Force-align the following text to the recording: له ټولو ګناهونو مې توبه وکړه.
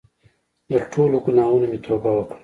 له 0.71 0.79
ټولو 0.91 1.17
ګناهونو 1.25 1.65
مې 1.71 1.79
توبه 1.85 2.09
وکړه. 2.13 2.37